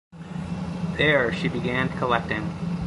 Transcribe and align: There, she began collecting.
There, 0.97 1.31
she 1.31 1.47
began 1.47 1.87
collecting. 1.99 2.49